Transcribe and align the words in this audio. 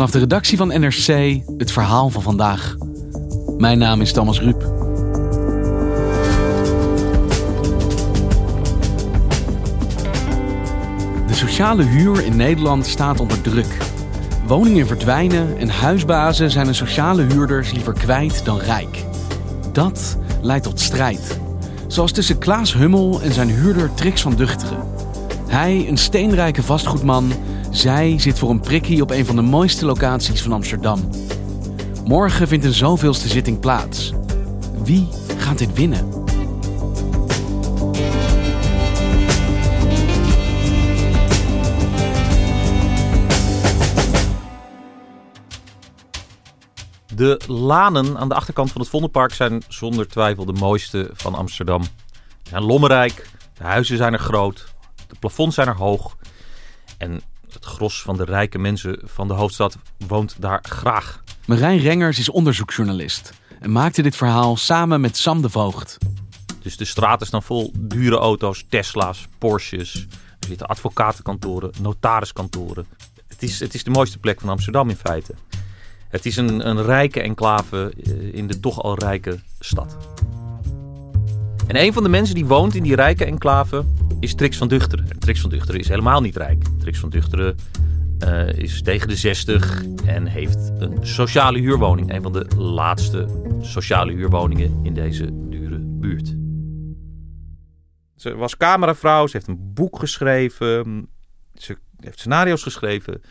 Vanaf 0.00 0.14
de 0.14 0.20
redactie 0.20 0.56
van 0.56 0.68
NRC 0.68 1.40
het 1.56 1.72
verhaal 1.72 2.10
van 2.10 2.22
vandaag. 2.22 2.76
Mijn 3.58 3.78
naam 3.78 4.00
is 4.00 4.12
Thomas 4.12 4.40
Ruip. 4.40 4.60
De 11.26 11.34
sociale 11.34 11.82
huur 11.82 12.24
in 12.24 12.36
Nederland 12.36 12.86
staat 12.86 13.20
onder 13.20 13.40
druk. 13.40 13.76
Woningen 14.46 14.86
verdwijnen 14.86 15.58
en 15.58 15.68
huisbazen 15.68 16.50
zijn 16.50 16.66
hun 16.66 16.74
sociale 16.74 17.22
huurders 17.22 17.72
liever 17.72 17.92
kwijt 17.92 18.44
dan 18.44 18.58
rijk. 18.58 19.04
Dat 19.72 20.18
leidt 20.42 20.64
tot 20.64 20.80
strijd. 20.80 21.40
Zoals 21.86 22.12
tussen 22.12 22.38
Klaas 22.38 22.74
Hummel 22.74 23.20
en 23.22 23.32
zijn 23.32 23.50
huurder 23.50 23.94
Trix 23.94 24.22
van 24.22 24.34
Duchteren. 24.34 24.78
Hij, 25.46 25.88
een 25.88 25.98
steenrijke 25.98 26.62
vastgoedman, 26.62 27.32
zij 27.70 28.18
zit 28.18 28.38
voor 28.38 28.50
een 28.50 28.60
prikkie 28.60 29.02
op 29.02 29.10
een 29.10 29.26
van 29.26 29.36
de 29.36 29.42
mooiste 29.42 29.86
locaties 29.86 30.42
van 30.42 30.52
Amsterdam. 30.52 31.08
Morgen 32.04 32.48
vindt 32.48 32.64
een 32.64 32.72
zoveelste 32.72 33.28
zitting 33.28 33.60
plaats. 33.60 34.12
Wie 34.84 35.08
gaat 35.36 35.58
dit 35.58 35.72
winnen? 35.72 36.08
De 47.14 47.40
lanen 47.46 48.18
aan 48.18 48.28
de 48.28 48.34
achterkant 48.34 48.72
van 48.72 48.80
het 48.80 48.90
Vondelpark 48.90 49.34
zijn 49.34 49.62
zonder 49.68 50.08
twijfel 50.08 50.44
de 50.44 50.52
mooiste 50.52 51.10
van 51.12 51.34
Amsterdam. 51.34 51.82
Ze 51.82 52.48
zijn 52.48 52.62
lommerrijk, 52.62 53.30
de 53.54 53.64
huizen 53.64 53.96
zijn 53.96 54.12
er 54.12 54.18
groot, 54.18 54.74
de 55.08 55.16
plafonds 55.18 55.54
zijn 55.54 55.68
er 55.68 55.76
hoog. 55.76 56.16
En 56.98 57.20
het 57.54 57.64
gros 57.64 58.02
van 58.02 58.16
de 58.16 58.24
rijke 58.24 58.58
mensen 58.58 58.98
van 59.04 59.28
de 59.28 59.34
hoofdstad 59.34 59.76
woont 60.06 60.36
daar 60.38 60.64
graag. 60.68 61.22
Marijn 61.46 61.78
Rengers 61.78 62.18
is 62.18 62.28
onderzoeksjournalist 62.28 63.32
en 63.60 63.72
maakte 63.72 64.02
dit 64.02 64.16
verhaal 64.16 64.56
samen 64.56 65.00
met 65.00 65.16
Sam 65.16 65.42
de 65.42 65.50
Voogd. 65.50 65.98
Dus 66.62 66.76
de 66.76 66.84
straten 66.84 67.26
staan 67.26 67.42
vol 67.42 67.72
dure 67.78 68.16
auto's, 68.16 68.64
Tesla's, 68.68 69.26
Porsches. 69.38 70.06
Er 70.40 70.46
zitten 70.48 70.66
advocatenkantoren, 70.66 71.70
notariskantoren. 71.80 72.86
Het 73.28 73.42
is, 73.42 73.60
het 73.60 73.74
is 73.74 73.84
de 73.84 73.90
mooiste 73.90 74.18
plek 74.18 74.40
van 74.40 74.48
Amsterdam 74.48 74.88
in 74.88 74.96
feite. 74.96 75.34
Het 76.08 76.26
is 76.26 76.36
een, 76.36 76.68
een 76.68 76.82
rijke 76.82 77.20
enclave 77.20 77.92
eh, 78.04 78.34
in 78.34 78.46
de 78.46 78.60
toch 78.60 78.82
al 78.82 78.94
rijke 78.94 79.38
stad. 79.60 79.96
En 81.66 81.76
een 81.76 81.92
van 81.92 82.02
de 82.02 82.08
mensen 82.08 82.34
die 82.34 82.46
woont 82.46 82.74
in 82.74 82.82
die 82.82 82.94
rijke 82.94 83.24
enclave 83.24 83.84
is 84.20 84.34
Trix 84.34 84.56
van 84.56 84.68
Duchteren. 84.68 85.10
En 85.10 85.18
Trix 85.18 85.40
van 85.40 85.50
Duchteren 85.50 85.80
is 85.80 85.88
helemaal 85.88 86.20
niet 86.20 86.36
rijk. 86.36 86.64
Trix 86.78 86.98
van 86.98 87.10
Duchteren 87.10 87.56
uh, 88.24 88.48
is 88.48 88.82
tegen 88.82 89.08
de 89.08 89.16
60 89.16 89.84
en 90.06 90.26
heeft 90.26 90.70
een 90.78 91.06
sociale 91.06 91.58
huurwoning. 91.58 92.12
Een 92.12 92.22
van 92.22 92.32
de 92.32 92.46
laatste 92.56 93.26
sociale 93.60 94.12
huurwoningen 94.12 94.80
in 94.82 94.94
deze 94.94 95.48
dure 95.48 95.78
buurt. 95.78 96.34
Ze 98.16 98.34
was 98.34 98.56
cameravrouw, 98.56 99.26
ze 99.26 99.36
heeft 99.36 99.48
een 99.48 99.72
boek 99.74 99.98
geschreven, 99.98 101.08
ze 101.54 101.76
heeft 101.96 102.18
scenario's 102.18 102.62
geschreven. 102.62 103.22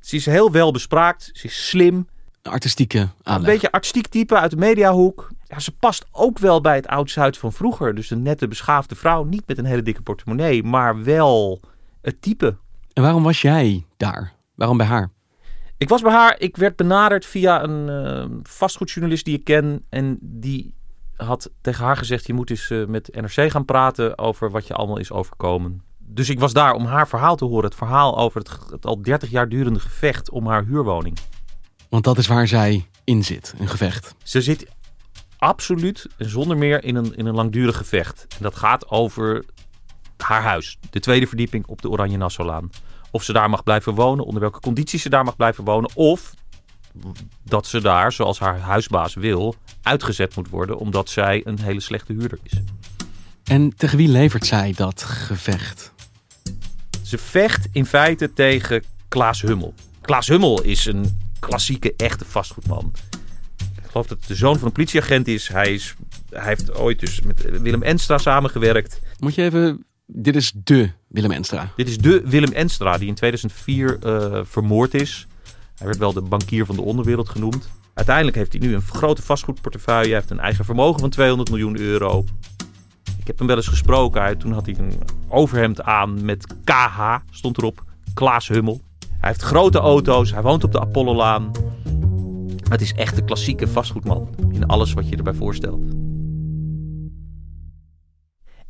Ze 0.00 0.16
is 0.16 0.26
heel 0.26 0.52
wel 0.52 0.72
bespraakt, 0.72 1.30
ze 1.32 1.46
is 1.46 1.68
slim. 1.68 2.08
Een 2.42 2.52
artistieke 2.52 3.08
aanleg. 3.22 3.46
Een 3.46 3.52
beetje 3.52 3.72
artistiek 3.72 4.06
type 4.06 4.38
uit 4.38 4.50
de 4.50 4.56
mediahoek. 4.56 5.30
Ja, 5.50 5.58
ze 5.58 5.76
past 5.76 6.06
ook 6.12 6.38
wel 6.38 6.60
bij 6.60 6.76
het 6.76 6.86
oud-Zuid 6.86 7.38
van 7.38 7.52
vroeger. 7.52 7.94
Dus 7.94 8.10
een 8.10 8.22
nette, 8.22 8.48
beschaafde 8.48 8.94
vrouw. 8.94 9.24
Niet 9.24 9.46
met 9.46 9.58
een 9.58 9.64
hele 9.64 9.82
dikke 9.82 10.02
portemonnee, 10.02 10.62
maar 10.62 11.02
wel 11.02 11.60
het 12.00 12.22
type. 12.22 12.56
En 12.92 13.02
waarom 13.02 13.22
was 13.22 13.42
jij 13.42 13.86
daar? 13.96 14.32
Waarom 14.54 14.76
bij 14.76 14.86
haar? 14.86 15.10
Ik 15.76 15.88
was 15.88 16.02
bij 16.02 16.12
haar. 16.12 16.34
Ik 16.38 16.56
werd 16.56 16.76
benaderd 16.76 17.26
via 17.26 17.62
een 17.62 17.88
uh, 17.88 18.38
vastgoedjournalist 18.42 19.24
die 19.24 19.38
ik 19.38 19.44
ken. 19.44 19.84
En 19.88 20.18
die 20.20 20.74
had 21.16 21.50
tegen 21.60 21.84
haar 21.84 21.96
gezegd: 21.96 22.26
Je 22.26 22.34
moet 22.34 22.50
eens 22.50 22.70
uh, 22.70 22.86
met 22.86 23.14
NRC 23.20 23.50
gaan 23.50 23.64
praten 23.64 24.18
over 24.18 24.50
wat 24.50 24.66
je 24.66 24.74
allemaal 24.74 24.98
is 24.98 25.12
overkomen. 25.12 25.82
Dus 25.98 26.28
ik 26.28 26.40
was 26.40 26.52
daar 26.52 26.74
om 26.74 26.84
haar 26.84 27.08
verhaal 27.08 27.36
te 27.36 27.44
horen. 27.44 27.64
Het 27.64 27.74
verhaal 27.74 28.18
over 28.18 28.40
het, 28.40 28.58
het 28.70 28.86
al 28.86 29.02
30 29.02 29.30
jaar 29.30 29.48
durende 29.48 29.80
gevecht 29.80 30.30
om 30.30 30.46
haar 30.46 30.64
huurwoning. 30.64 31.18
Want 31.88 32.04
dat 32.04 32.18
is 32.18 32.26
waar 32.26 32.48
zij 32.48 32.86
in 33.04 33.24
zit, 33.24 33.54
een 33.58 33.68
gevecht. 33.68 34.14
Ze 34.22 34.40
zit 34.40 34.66
absoluut 35.40 36.06
zonder 36.18 36.56
meer 36.56 36.84
in 36.84 36.96
een, 36.96 37.16
in 37.16 37.26
een 37.26 37.34
langdurig 37.34 37.76
gevecht. 37.76 38.26
En 38.28 38.42
dat 38.42 38.56
gaat 38.56 38.90
over 38.90 39.44
haar 40.16 40.42
huis. 40.42 40.78
De 40.90 41.00
tweede 41.00 41.26
verdieping 41.26 41.66
op 41.66 41.82
de 41.82 41.88
Oranje 41.88 42.16
Nassaulaan. 42.16 42.70
Of 43.10 43.22
ze 43.22 43.32
daar 43.32 43.50
mag 43.50 43.62
blijven 43.62 43.94
wonen, 43.94 44.24
onder 44.24 44.40
welke 44.40 44.60
condities 44.60 45.02
ze 45.02 45.08
daar 45.08 45.24
mag 45.24 45.36
blijven 45.36 45.64
wonen. 45.64 45.90
Of 45.94 46.34
dat 47.42 47.66
ze 47.66 47.80
daar, 47.80 48.12
zoals 48.12 48.38
haar 48.38 48.58
huisbaas 48.58 49.14
wil, 49.14 49.54
uitgezet 49.82 50.36
moet 50.36 50.48
worden 50.48 50.78
omdat 50.78 51.08
zij 51.10 51.40
een 51.44 51.60
hele 51.60 51.80
slechte 51.80 52.12
huurder 52.12 52.38
is. 52.42 52.52
En 53.44 53.76
tegen 53.76 53.98
wie 53.98 54.08
levert 54.08 54.46
zij 54.46 54.72
dat 54.76 55.02
gevecht? 55.02 55.92
Ze 57.02 57.18
vecht 57.18 57.68
in 57.72 57.86
feite 57.86 58.32
tegen 58.32 58.84
Klaas 59.08 59.42
Hummel. 59.42 59.74
Klaas 60.00 60.28
Hummel 60.28 60.62
is 60.62 60.86
een 60.86 61.20
klassieke, 61.38 61.94
echte 61.96 62.24
vastgoedman. 62.24 62.92
Ik 63.90 63.96
geloof 63.96 64.10
dat 64.10 64.18
het 64.18 64.28
de 64.28 64.34
zoon 64.34 64.58
van 64.58 64.66
een 64.66 64.72
politieagent 64.72 65.28
is. 65.28 65.48
Hij, 65.48 65.74
is, 65.74 65.94
hij 66.30 66.46
heeft 66.46 66.74
ooit 66.74 67.00
dus 67.00 67.20
met 67.20 67.60
Willem 67.60 67.82
Enstra 67.82 68.18
samengewerkt. 68.18 69.00
Moet 69.18 69.34
je 69.34 69.42
even... 69.42 69.84
Dit 70.06 70.36
is 70.36 70.52
de 70.64 70.90
Willem 71.08 71.30
Enstra. 71.30 71.72
Dit 71.76 71.88
is 71.88 71.98
de 71.98 72.22
Willem 72.24 72.52
Enstra 72.52 72.98
die 72.98 73.08
in 73.08 73.14
2004 73.14 73.98
uh, 74.06 74.40
vermoord 74.42 74.94
is. 74.94 75.26
Hij 75.76 75.86
werd 75.86 75.98
wel 75.98 76.12
de 76.12 76.20
bankier 76.20 76.66
van 76.66 76.76
de 76.76 76.82
onderwereld 76.82 77.28
genoemd. 77.28 77.70
Uiteindelijk 77.94 78.36
heeft 78.36 78.52
hij 78.52 78.60
nu 78.60 78.74
een 78.74 78.82
grote 78.82 79.22
vastgoedportefeuille. 79.22 80.08
Hij 80.08 80.16
heeft 80.16 80.30
een 80.30 80.40
eigen 80.40 80.64
vermogen 80.64 81.00
van 81.00 81.10
200 81.10 81.50
miljoen 81.50 81.78
euro. 81.78 82.24
Ik 83.18 83.26
heb 83.26 83.38
hem 83.38 83.46
wel 83.46 83.56
eens 83.56 83.68
gesproken. 83.68 84.38
Toen 84.38 84.52
had 84.52 84.66
hij 84.66 84.74
een 84.78 85.02
overhemd 85.28 85.82
aan 85.82 86.24
met 86.24 86.54
KH, 86.64 87.16
stond 87.30 87.58
erop. 87.58 87.84
Klaas 88.14 88.48
Hummel. 88.48 88.80
Hij 89.18 89.28
heeft 89.28 89.42
grote 89.42 89.78
auto's. 89.78 90.32
Hij 90.32 90.42
woont 90.42 90.64
op 90.64 90.72
de 90.72 90.80
Apollolaan. 90.80 91.52
Het 92.70 92.80
is 92.80 92.92
echt 92.92 93.16
de 93.16 93.24
klassieke 93.24 93.68
vastgoedman 93.68 94.34
in 94.52 94.66
alles 94.66 94.92
wat 94.92 95.08
je 95.08 95.16
erbij 95.16 95.34
voorstelt. 95.34 95.84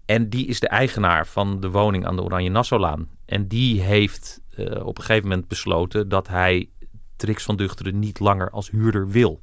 En 0.04 0.28
die 0.28 0.46
is 0.46 0.60
de 0.60 0.68
eigenaar 0.68 1.26
van 1.26 1.60
de 1.60 1.70
woning 1.70 2.06
aan 2.06 2.16
de 2.16 2.22
Oranje 2.22 2.50
Nassaulaan. 2.50 3.08
En 3.24 3.48
die 3.48 3.80
heeft 3.80 4.40
uh, 4.56 4.86
op 4.86 4.98
een 4.98 5.04
gegeven 5.04 5.28
moment 5.28 5.48
besloten 5.48 6.08
dat 6.08 6.28
hij 6.28 6.70
Trix 7.16 7.44
van 7.44 7.56
Duchteren 7.56 7.98
niet 7.98 8.18
langer 8.18 8.50
als 8.50 8.70
huurder 8.70 9.08
wil. 9.08 9.40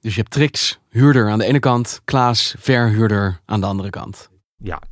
Dus 0.00 0.14
je 0.14 0.20
hebt 0.20 0.32
Trix, 0.32 0.78
huurder 0.88 1.30
aan 1.30 1.38
de 1.38 1.44
ene 1.44 1.58
kant, 1.58 2.00
Klaas, 2.04 2.54
verhuurder 2.58 3.40
aan 3.44 3.60
de 3.60 3.66
andere 3.66 3.90
kant. 3.90 4.30
Ja, 4.56 4.82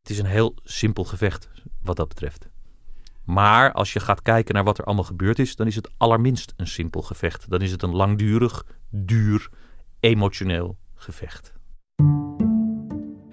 het 0.00 0.10
is 0.10 0.18
een 0.18 0.26
heel 0.26 0.54
simpel 0.64 1.04
gevecht 1.04 1.48
wat 1.82 1.96
dat 1.96 2.08
betreft. 2.08 2.51
Maar 3.24 3.72
als 3.72 3.92
je 3.92 4.00
gaat 4.00 4.22
kijken 4.22 4.54
naar 4.54 4.64
wat 4.64 4.78
er 4.78 4.84
allemaal 4.84 5.04
gebeurd 5.04 5.38
is, 5.38 5.56
dan 5.56 5.66
is 5.66 5.74
het 5.74 5.90
allerminst 5.96 6.52
een 6.56 6.66
simpel 6.66 7.02
gevecht. 7.02 7.50
Dan 7.50 7.60
is 7.60 7.70
het 7.70 7.82
een 7.82 7.94
langdurig, 7.94 8.66
duur, 8.90 9.48
emotioneel 10.00 10.76
gevecht. 10.94 11.52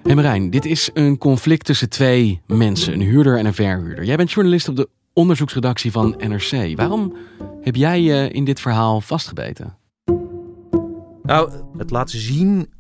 Hey 0.04 0.16
Marijn, 0.16 0.50
dit 0.50 0.66
is 0.66 0.90
een 0.94 1.18
conflict 1.18 1.66
tussen 1.66 1.90
twee 1.90 2.42
mensen, 2.48 2.94
een 2.94 3.02
huurder 3.02 3.38
en 3.38 3.46
een 3.46 3.54
verhuurder. 3.54 4.04
Jij 4.04 4.16
bent 4.16 4.32
journalist 4.32 4.68
op 4.68 4.76
de 4.76 4.90
onderzoeksredactie 5.14 5.92
van 5.92 6.16
NRC. 6.18 6.78
Waarom 6.78 7.16
heb 7.62 7.76
jij 7.76 8.02
je 8.02 8.30
in 8.30 8.44
dit 8.44 8.60
verhaal 8.60 9.02
vastgebeten? 9.02 9.78
Nou, 11.24 11.52
het 11.78 11.90
laat 11.90 12.10
zien 12.10 12.74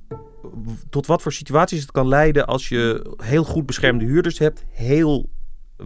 tot 0.89 1.05
wat 1.05 1.21
voor 1.21 1.33
situaties 1.33 1.81
het 1.81 1.91
kan 1.91 2.07
leiden 2.07 2.47
als 2.47 2.69
je 2.69 3.13
heel 3.23 3.44
goed 3.44 3.65
beschermde 3.65 4.05
huurders 4.05 4.39
hebt, 4.39 4.63
heel 4.69 5.29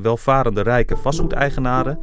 welvarende 0.01 0.61
rijke 0.61 0.97
vastgoedeigenaren. 0.97 1.99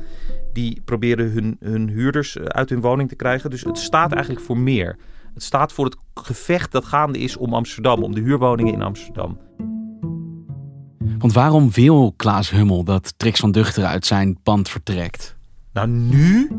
Die 0.53 0.81
proberen 0.85 1.31
hun, 1.31 1.57
hun 1.61 1.89
huurders 1.89 2.39
uit 2.39 2.71
hun 2.71 2.81
woning 2.81 3.09
te 3.09 3.17
krijgen. 3.17 3.51
Dus 3.51 3.65
het 3.65 3.79
staat 3.79 4.13
eigenlijk 4.13 4.45
voor 4.45 4.59
meer. 4.59 4.97
Het 5.35 5.43
staat 5.43 5.73
voor 5.73 5.85
het 5.85 5.97
gevecht 6.15 6.73
dat 6.73 6.85
gaande 6.85 7.19
is 7.19 7.37
om 7.37 7.55
Amsterdam, 7.55 8.03
om 8.03 8.15
de 8.15 8.21
huurwoningen 8.21 8.73
in 8.73 8.83
Amsterdam. 8.83 9.39
Want 11.19 11.33
waarom 11.33 11.71
wil 11.71 12.13
Klaas 12.17 12.51
Hummel 12.51 12.85
dat 12.85 13.15
Trix 13.17 13.41
van 13.41 13.53
Duchteren 13.53 13.89
uit 13.89 14.07
zijn 14.07 14.39
pand 14.43 14.69
vertrekt? 14.69 15.37
Nou, 15.73 15.89
nu 15.89 16.51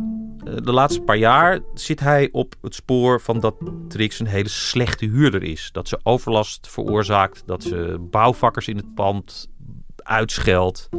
eh, 0.43 0.53
de 0.63 0.71
laatste 0.71 1.01
paar 1.01 1.17
jaar 1.17 1.59
zit 1.73 1.99
hij 1.99 2.29
op 2.31 2.55
het 2.61 2.75
spoor 2.75 3.21
van 3.21 3.39
dat 3.39 3.55
Trix 3.87 4.19
een 4.19 4.25
hele 4.25 4.49
slechte 4.49 5.05
huurder 5.05 5.43
is. 5.43 5.69
Dat 5.71 5.87
ze 5.87 5.99
overlast 6.03 6.67
veroorzaakt, 6.69 7.43
dat 7.45 7.63
ze 7.63 8.07
bouwvakkers 8.11 8.67
in 8.67 8.77
het 8.77 8.93
pand 8.93 9.49
uitscheldt. 10.03 10.89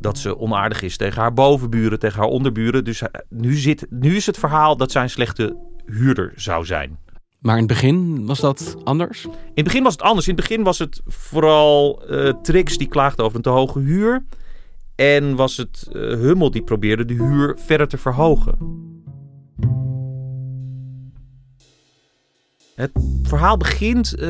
Dat 0.00 0.18
ze 0.18 0.38
onaardig 0.38 0.82
is 0.82 0.96
tegen 0.96 1.20
haar 1.20 1.34
bovenburen, 1.34 1.98
tegen 1.98 2.18
haar 2.18 2.28
onderburen. 2.28 2.84
Dus 2.84 3.02
nu, 3.28 3.54
zit, 3.54 3.86
nu 3.90 4.16
is 4.16 4.26
het 4.26 4.38
verhaal 4.38 4.76
dat 4.76 4.90
zij 4.90 5.02
een 5.02 5.10
slechte 5.10 5.56
huurder 5.86 6.32
zou 6.36 6.64
zijn. 6.64 6.98
Maar 7.38 7.54
in 7.54 7.62
het 7.62 7.72
begin 7.72 8.26
was 8.26 8.40
dat 8.40 8.76
anders? 8.84 9.24
In 9.24 9.30
het 9.54 9.64
begin 9.64 9.82
was 9.82 9.92
het 9.92 10.02
anders. 10.02 10.28
In 10.28 10.34
het 10.34 10.42
begin 10.48 10.62
was 10.62 10.78
het 10.78 11.00
vooral 11.06 12.02
uh, 12.10 12.32
Trix 12.42 12.78
die 12.78 12.88
klaagde 12.88 13.22
over 13.22 13.36
een 13.36 13.42
te 13.42 13.48
hoge 13.48 13.78
huur. 13.78 14.24
En 14.94 15.36
was 15.36 15.56
het 15.56 15.88
uh, 15.92 16.02
Hummel 16.02 16.50
die 16.50 16.62
probeerde 16.62 17.04
de 17.04 17.14
huur 17.14 17.56
verder 17.58 17.88
te 17.88 17.98
verhogen. 17.98 18.58
Het 22.78 22.90
verhaal 23.22 23.56
begint 23.56 24.14
uh, 24.18 24.26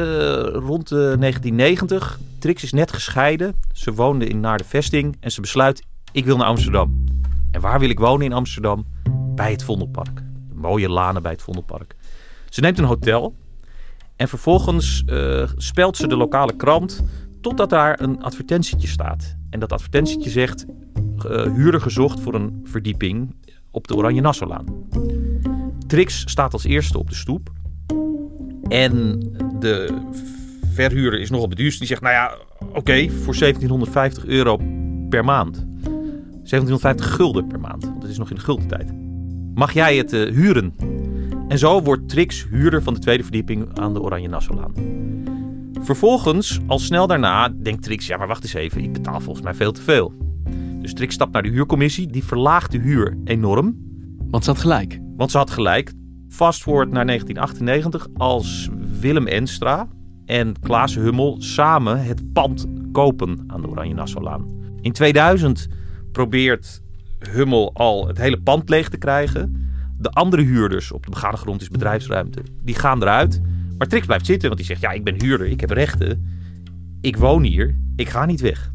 rond 0.52 0.88
de 0.88 1.16
1990. 1.18 2.18
Trix 2.38 2.62
is 2.62 2.72
net 2.72 2.92
gescheiden. 2.92 3.54
Ze 3.72 3.92
woonde 3.92 4.26
in 4.26 4.40
Naar 4.40 4.58
de 4.58 4.64
Vesting 4.64 5.16
en 5.20 5.32
ze 5.32 5.40
besluit: 5.40 5.82
ik 6.12 6.24
wil 6.24 6.36
naar 6.36 6.46
Amsterdam. 6.46 7.04
En 7.50 7.60
waar 7.60 7.78
wil 7.78 7.88
ik 7.88 7.98
wonen 7.98 8.26
in 8.26 8.32
Amsterdam? 8.32 8.86
Bij 9.34 9.50
het 9.50 9.62
Vondelpark. 9.62 10.22
De 10.48 10.54
mooie 10.54 10.88
lanen 10.88 11.22
bij 11.22 11.32
het 11.32 11.42
Vondelpark. 11.42 11.96
Ze 12.48 12.60
neemt 12.60 12.78
een 12.78 12.84
hotel 12.84 13.36
en 14.16 14.28
vervolgens 14.28 15.02
uh, 15.06 15.48
spelt 15.56 15.96
ze 15.96 16.06
de 16.06 16.16
lokale 16.16 16.56
krant 16.56 17.04
totdat 17.40 17.70
daar 17.70 18.00
een 18.00 18.22
advertentietje 18.22 18.88
staat. 18.88 19.36
En 19.50 19.60
dat 19.60 19.72
advertentietje 19.72 20.30
zegt: 20.30 20.66
uh, 20.66 21.42
huurder 21.42 21.80
gezocht 21.80 22.20
voor 22.20 22.34
een 22.34 22.60
verdieping 22.64 23.34
op 23.70 23.88
de 23.88 23.94
Oranje 23.94 24.20
Nassaulaan. 24.20 24.66
Trix 25.86 26.22
staat 26.30 26.52
als 26.52 26.64
eerste 26.64 26.98
op 26.98 27.08
de 27.08 27.14
stoep. 27.14 27.56
En 28.68 29.20
de 29.60 29.94
verhuurder 30.72 31.20
is 31.20 31.30
nogal 31.30 31.48
beduurd. 31.48 31.78
Die 31.78 31.86
zegt: 31.86 32.00
Nou 32.00 32.14
ja, 32.14 32.36
oké, 32.72 33.08
voor 33.08 33.38
1750 33.38 34.26
euro 34.26 34.56
per 35.08 35.24
maand. 35.24 35.66
1750 36.50 37.14
gulden 37.14 37.46
per 37.46 37.60
maand, 37.60 37.84
want 37.84 38.02
het 38.02 38.10
is 38.10 38.18
nog 38.18 38.30
in 38.30 38.36
de 38.36 38.42
guldentijd. 38.42 38.92
Mag 39.54 39.72
jij 39.72 39.96
het 39.96 40.12
uh, 40.12 40.34
huren? 40.34 40.74
En 41.48 41.58
zo 41.58 41.82
wordt 41.82 42.08
Trix 42.08 42.46
huurder 42.50 42.82
van 42.82 42.94
de 42.94 43.00
tweede 43.00 43.22
verdieping 43.22 43.78
aan 43.78 43.92
de 43.92 44.00
Oranje 44.00 44.28
Nassaulaan. 44.28 44.72
Vervolgens, 45.80 46.60
al 46.66 46.78
snel 46.78 47.06
daarna, 47.06 47.48
denkt 47.48 47.82
Trix: 47.82 48.06
ja, 48.06 48.16
maar 48.16 48.26
wacht 48.26 48.42
eens 48.42 48.54
even, 48.54 48.82
ik 48.82 48.92
betaal 48.92 49.20
volgens 49.20 49.44
mij 49.44 49.54
veel 49.54 49.72
te 49.72 49.82
veel. 49.82 50.12
Dus 50.80 50.94
Trix 50.94 51.14
stapt 51.14 51.32
naar 51.32 51.42
de 51.42 51.48
huurcommissie, 51.48 52.06
die 52.06 52.24
verlaagt 52.24 52.72
de 52.72 52.78
huur 52.78 53.16
enorm. 53.24 53.76
Want 54.30 54.44
ze 54.44 54.50
had 54.50 54.60
gelijk. 54.60 55.00
Want 55.16 55.30
ze 55.30 55.38
had 55.38 55.50
gelijk. 55.50 55.92
Fast 56.28 56.66
naar 56.66 57.06
1998, 57.06 58.06
als 58.16 58.68
Willem 59.00 59.26
Enstra 59.26 59.88
en 60.26 60.60
Klaas 60.60 60.94
Hummel 60.94 61.36
samen 61.38 62.04
het 62.04 62.32
pand 62.32 62.66
kopen 62.92 63.44
aan 63.46 63.60
de 63.60 63.68
Oranje 63.68 63.94
Nassaulaan. 63.94 64.46
In 64.80 64.92
2000 64.92 65.68
probeert 66.12 66.82
Hummel 67.18 67.74
al 67.74 68.06
het 68.06 68.18
hele 68.18 68.40
pand 68.40 68.68
leeg 68.68 68.88
te 68.88 68.98
krijgen. 68.98 69.70
De 69.98 70.10
andere 70.10 70.42
huurders 70.42 70.92
op 70.92 71.04
de 71.04 71.10
begane 71.10 71.36
grond 71.36 71.60
is 71.60 71.68
bedrijfsruimte. 71.68 72.42
Die 72.62 72.74
gaan 72.74 73.02
eruit. 73.02 73.40
Maar 73.78 73.86
Trix 73.86 74.06
blijft 74.06 74.26
zitten, 74.26 74.48
want 74.48 74.60
die 74.60 74.68
zegt: 74.68 74.80
Ja, 74.80 74.90
ik 74.90 75.04
ben 75.04 75.20
huurder, 75.22 75.46
ik 75.46 75.60
heb 75.60 75.70
rechten. 75.70 76.26
Ik 77.00 77.16
woon 77.16 77.42
hier, 77.42 77.78
ik 77.96 78.08
ga 78.08 78.24
niet 78.24 78.40
weg. 78.40 78.72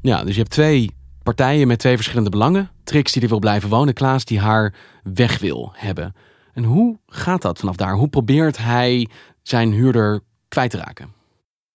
Ja, 0.00 0.24
dus 0.24 0.32
je 0.32 0.40
hebt 0.40 0.52
twee 0.52 0.90
partijen 1.34 1.66
met 1.66 1.78
twee 1.78 1.94
verschillende 1.94 2.30
belangen. 2.30 2.70
Trix 2.84 3.12
die 3.12 3.22
er 3.22 3.28
wil 3.28 3.38
blijven 3.38 3.68
wonen, 3.68 3.94
Klaas 3.94 4.24
die 4.24 4.40
haar 4.40 4.74
weg 5.02 5.38
wil 5.38 5.72
hebben. 5.74 6.14
En 6.52 6.64
hoe 6.64 6.98
gaat 7.06 7.42
dat 7.42 7.58
vanaf 7.58 7.76
daar? 7.76 7.94
Hoe 7.94 8.08
probeert 8.08 8.58
hij 8.58 9.08
zijn 9.42 9.72
huurder 9.72 10.20
kwijt 10.48 10.70
te 10.70 10.76
raken? 10.76 11.12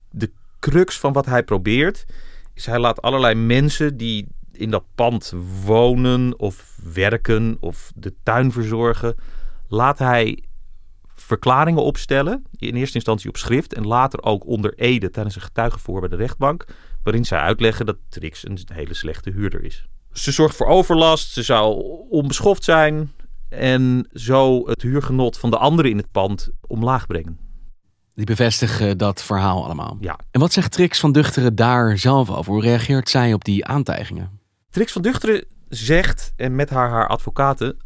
De 0.09 0.31
crux 0.59 0.99
van 0.99 1.13
wat 1.13 1.25
hij 1.25 1.43
probeert 1.43 2.05
is 2.53 2.65
hij 2.65 2.79
laat 2.79 3.01
allerlei 3.01 3.35
mensen 3.35 3.97
die 3.97 4.27
in 4.51 4.69
dat 4.69 4.83
pand 4.95 5.33
wonen 5.65 6.39
of 6.39 6.77
werken 6.93 7.57
of 7.59 7.91
de 7.95 8.13
tuin 8.23 8.51
verzorgen, 8.51 9.15
laat 9.67 9.99
hij 9.99 10.43
verklaringen 11.15 11.83
opstellen. 11.83 12.43
In 12.55 12.75
eerste 12.75 12.95
instantie 12.95 13.29
op 13.29 13.37
schrift 13.37 13.73
en 13.73 13.87
later 13.87 14.23
ook 14.23 14.45
onder 14.45 14.73
ede 14.73 15.09
tijdens 15.09 15.35
een 15.35 15.41
getuigenvoor 15.41 15.99
bij 15.99 16.09
de 16.09 16.15
rechtbank. 16.15 16.65
Waarin 17.03 17.25
zij 17.25 17.39
uitleggen 17.39 17.85
dat 17.85 17.97
Trix 18.09 18.47
een 18.47 18.59
hele 18.73 18.93
slechte 18.93 19.31
huurder 19.31 19.63
is. 19.63 19.87
Ze 20.11 20.31
zorgt 20.31 20.55
voor 20.55 20.67
overlast, 20.67 21.31
ze 21.31 21.43
zou 21.43 21.83
onbeschoft 22.09 22.63
zijn 22.63 23.11
en 23.49 24.07
zo 24.13 24.67
het 24.67 24.81
huurgenot 24.81 25.37
van 25.37 25.49
de 25.49 25.57
anderen 25.57 25.91
in 25.91 25.97
het 25.97 26.11
pand 26.11 26.49
omlaag 26.67 27.07
brengen. 27.07 27.37
Die 28.15 28.25
bevestigen 28.25 28.97
dat 28.97 29.23
verhaal 29.23 29.63
allemaal. 29.63 29.97
Ja. 29.99 30.19
En 30.31 30.39
wat 30.39 30.53
zegt 30.53 30.71
Trix 30.71 30.99
van 30.99 31.11
Duchteren 31.11 31.55
daar 31.55 31.97
zelf 31.97 32.29
over? 32.29 32.53
Hoe 32.53 32.61
reageert 32.61 33.09
zij 33.09 33.33
op 33.33 33.43
die 33.43 33.65
aantijgingen? 33.65 34.39
Trix 34.69 34.91
van 34.91 35.01
Duchteren 35.01 35.45
zegt, 35.69 36.33
en 36.35 36.55
met 36.55 36.69
haar 36.69 36.89
haar 36.89 37.07
advocaten, 37.07 37.77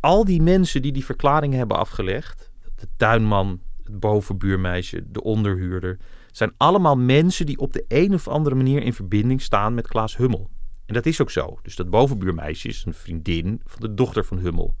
al 0.00 0.24
die 0.24 0.42
mensen 0.42 0.82
die 0.82 0.92
die 0.92 1.04
verklaringen 1.04 1.58
hebben 1.58 1.76
afgelegd, 1.76 2.50
de 2.76 2.88
tuinman, 2.96 3.60
het 3.84 4.00
bovenbuurmeisje, 4.00 5.04
de 5.10 5.22
onderhuurder, 5.22 5.98
zijn 6.38 6.54
allemaal 6.56 6.96
mensen 6.96 7.46
die 7.46 7.58
op 7.58 7.72
de 7.72 7.84
een 7.88 8.14
of 8.14 8.28
andere 8.28 8.54
manier 8.54 8.82
in 8.82 8.92
verbinding 8.92 9.42
staan 9.42 9.74
met 9.74 9.88
Klaas 9.88 10.16
Hummel. 10.16 10.50
En 10.86 10.94
dat 10.94 11.06
is 11.06 11.20
ook 11.20 11.30
zo. 11.30 11.58
Dus 11.62 11.76
dat 11.76 11.90
bovenbuurmeisje 11.90 12.68
is 12.68 12.84
een 12.86 12.94
vriendin 12.94 13.60
van 13.64 13.80
de 13.80 13.94
dochter 13.94 14.24
van 14.24 14.38
Hummel. 14.38 14.76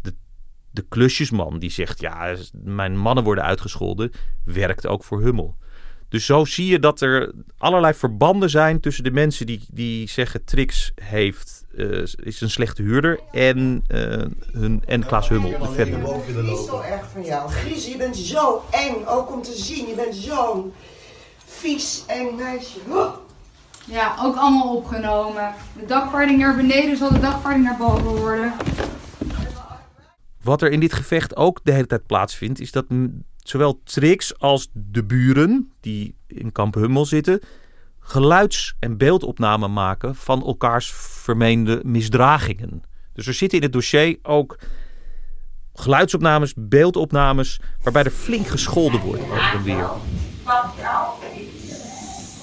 De, 0.00 0.14
de 0.70 0.84
klusjesman 0.88 1.58
die 1.58 1.70
zegt, 1.70 2.00
ja, 2.00 2.36
mijn 2.52 2.96
mannen 2.96 3.24
worden 3.24 3.44
uitgescholden, 3.44 4.10
werkt 4.44 4.86
ook 4.86 5.04
voor 5.04 5.22
Hummel. 5.22 5.56
Dus 6.08 6.26
zo 6.26 6.44
zie 6.44 6.66
je 6.66 6.78
dat 6.78 7.00
er 7.00 7.32
allerlei 7.56 7.94
verbanden 7.94 8.50
zijn 8.50 8.80
tussen 8.80 9.04
de 9.04 9.10
mensen 9.10 9.46
die, 9.46 9.66
die 9.72 10.08
zeggen 10.08 10.44
Trix 10.44 10.92
heeft, 10.94 11.61
uh, 11.74 12.02
is 12.16 12.40
een 12.40 12.50
slechte 12.50 12.82
huurder 12.82 13.20
en, 13.32 13.84
uh, 13.88 13.98
hun, 14.52 14.82
en 14.86 15.06
Klaas 15.06 15.28
Hummel, 15.28 15.50
de 15.58 15.68
verhuurder. 15.68 16.14
Het 16.14 16.58
is 16.58 16.66
zo 16.66 16.80
erg 16.80 17.10
van 17.10 17.24
jou. 17.24 17.50
Gries, 17.50 17.86
je 17.86 17.96
bent 17.96 18.16
zo 18.16 18.62
eng, 18.70 19.06
ook 19.06 19.32
om 19.32 19.42
te 19.42 19.52
zien. 19.52 19.88
Je 19.88 19.94
bent 19.94 20.14
zo'n 20.14 20.72
vies 21.44 22.04
eng 22.06 22.36
meisje. 22.36 22.78
Ja, 23.84 24.16
ook 24.20 24.36
allemaal 24.36 24.76
opgenomen. 24.76 25.54
De 25.78 25.86
dagvaarding 25.86 26.38
naar 26.38 26.56
beneden 26.56 26.96
zal 26.96 27.12
de 27.12 27.20
dagvaarding 27.20 27.64
naar 27.64 27.76
boven 27.76 28.16
worden. 28.16 28.52
Wat 30.42 30.62
er 30.62 30.72
in 30.72 30.80
dit 30.80 30.92
gevecht 30.92 31.36
ook 31.36 31.60
de 31.62 31.72
hele 31.72 31.86
tijd 31.86 32.06
plaatsvindt, 32.06 32.60
is 32.60 32.72
dat 32.72 32.86
zowel 33.36 33.80
Trix 33.84 34.38
als 34.38 34.68
de 34.72 35.04
buren 35.04 35.72
die 35.80 36.16
in 36.26 36.52
Kamp 36.52 36.74
Hummel 36.74 37.06
zitten, 37.06 37.40
geluids- 38.02 38.74
en 38.78 38.96
beeldopnamen 38.96 39.72
maken 39.72 40.14
van 40.14 40.46
elkaars 40.46 40.92
vermeende 40.94 41.80
misdragingen. 41.84 42.82
Dus 43.12 43.26
er 43.26 43.34
zitten 43.34 43.58
in 43.58 43.64
het 43.64 43.72
dossier 43.72 44.18
ook 44.22 44.58
geluidsopnames, 45.74 46.52
beeldopnames, 46.56 47.60
waarbij 47.82 48.04
er 48.04 48.10
flink 48.10 48.46
gescholden 48.46 49.00
wordt 49.00 49.22
over 49.22 49.52
en 49.54 49.62
weer. 49.62 49.90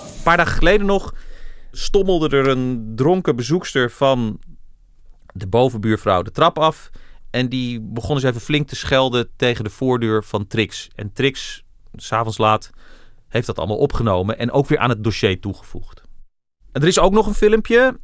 Een 0.02 0.24
paar 0.24 0.38
dagen 0.38 0.58
geleden 0.58 0.86
nog 0.86 1.14
stommelde 1.72 2.38
er 2.38 2.48
een 2.48 2.94
dronken 2.96 3.36
bezoekster 3.36 3.92
van 3.92 4.40
de 5.34 5.48
bovenbuurvrouw 5.48 6.22
de 6.22 6.32
trap 6.32 6.60
af. 6.60 6.90
En 7.30 7.50
die 7.50 7.82
begon 7.82 8.16
eens 8.16 8.24
even 8.24 8.42
flink 8.42 8.68
te 8.68 8.76
schelden 8.76 9.30
tegen 9.36 9.64
de 9.64 9.70
voordeur 9.70 10.24
van 10.24 10.48
Trix. 10.48 10.88
En 10.96 11.14
Trix, 11.14 11.64
s'avonds 11.96 12.38
laat, 12.38 12.70
heeft 13.30 13.48
dat 13.48 13.58
allemaal 13.58 13.78
opgenomen 13.78 14.38
en 14.38 14.52
ook 14.52 14.68
weer 14.68 14.78
aan 14.78 14.90
het 14.90 15.04
dossier 15.04 15.40
toegevoegd. 15.40 16.02
En 16.72 16.82
er 16.82 16.88
is 16.88 17.00
ook 17.00 17.14
nog 17.14 17.28
een 17.28 17.34
filmpje 17.34 18.00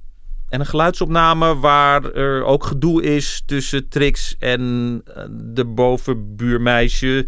en 0.50 0.60
een 0.60 0.65
geluidsopname 0.65 1.60
waar 1.60 2.03
er 2.13 2.44
ook 2.44 2.63
gedoe 2.63 3.03
is 3.03 3.44
tussen 3.46 3.89
Trix 3.89 4.36
en 4.39 5.01
eh, 5.05 5.24
de 5.29 5.65
bovenbuurmeisje. 5.65 7.27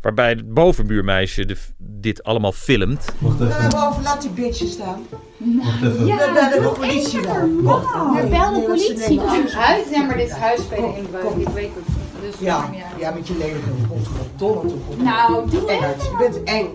Waarbij 0.00 0.28
het 0.28 0.54
bovenbuurmeisje 0.54 1.44
de, 1.44 1.56
dit 1.78 2.22
allemaal 2.22 2.52
filmt. 2.52 3.14
Wacht 3.18 3.40
even. 3.40 3.70
boven, 3.70 4.02
laat 4.02 4.22
die 4.22 4.30
bitch 4.30 4.56
staan. 4.56 5.06
Wacht 5.36 5.82
even. 5.82 6.06
Ja, 6.06 6.16
we 6.16 6.30
bellen 6.34 6.62
de 6.62 6.68
politie 6.78 7.20
dan. 7.20 7.56
We 7.56 8.26
bellen 8.30 8.54
de 8.54 8.66
politie. 8.66 9.20
Huis, 9.20 9.88
ja, 9.90 10.02
maar 10.02 10.16
dit 10.16 10.28
is 10.28 10.32
huisspelen 10.32 10.96
in 10.96 11.06
Ik 11.38 11.48
weet 11.48 11.70
het. 11.74 12.01
Dus 12.22 12.38
ja, 12.38 12.70
ja, 12.98 13.10
met 13.10 13.28
je 13.28 13.36
lelijke 13.36 13.70
godverdomme 13.88 14.68
toe. 14.68 15.02
Nou, 15.02 15.50
doe 15.50 15.70
het. 15.70 16.02
Je 16.02 16.16
bent 16.18 16.42
eng. 16.42 16.68